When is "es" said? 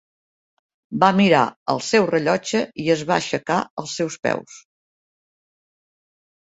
2.97-3.05